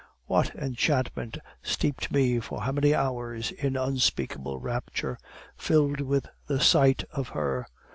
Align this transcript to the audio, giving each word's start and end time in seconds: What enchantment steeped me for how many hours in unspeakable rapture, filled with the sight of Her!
What 0.25 0.55
enchantment 0.55 1.37
steeped 1.61 2.11
me 2.11 2.39
for 2.39 2.61
how 2.63 2.71
many 2.71 2.95
hours 2.95 3.51
in 3.51 3.77
unspeakable 3.77 4.57
rapture, 4.57 5.19
filled 5.55 6.01
with 6.01 6.25
the 6.47 6.59
sight 6.59 7.03
of 7.11 7.27
Her! 7.27 7.67